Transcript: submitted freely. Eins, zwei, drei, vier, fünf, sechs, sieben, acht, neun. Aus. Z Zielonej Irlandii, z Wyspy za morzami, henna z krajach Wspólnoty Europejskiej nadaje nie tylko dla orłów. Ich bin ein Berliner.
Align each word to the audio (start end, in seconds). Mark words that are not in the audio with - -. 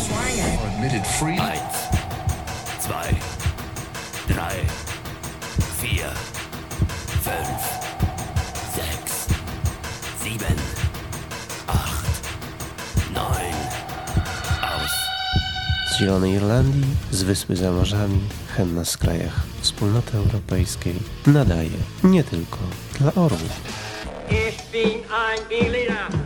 submitted 0.00 1.06
freely. 1.06 1.40
Eins, 1.40 1.76
zwei, 2.80 3.08
drei, 4.28 4.54
vier, 5.80 6.12
fünf, 7.22 7.60
sechs, 8.74 9.26
sieben, 10.22 10.56
acht, 11.66 12.06
neun. 13.14 13.56
Aus. 14.62 14.90
Z 15.90 15.98
Zielonej 15.98 16.32
Irlandii, 16.34 16.84
z 17.10 17.22
Wyspy 17.22 17.56
za 17.56 17.72
morzami, 17.72 18.20
henna 18.56 18.84
z 18.84 18.96
krajach 18.96 19.40
Wspólnoty 19.60 20.16
Europejskiej 20.16 20.94
nadaje 21.26 21.78
nie 22.04 22.24
tylko 22.24 22.58
dla 22.98 23.14
orłów. 23.14 23.60
Ich 24.30 24.70
bin 24.72 25.02
ein 25.10 25.40
Berliner. 25.48 26.19